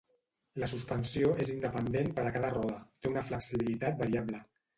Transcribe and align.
La 0.61 0.69
suspensió 0.69 1.29
és 1.45 1.51
independent 1.55 2.09
per 2.21 2.25
cada 2.39 2.49
roda, 2.55 2.81
té 3.05 3.13
una 3.13 3.25
flexibilitat 3.29 4.03
variable. 4.03 4.43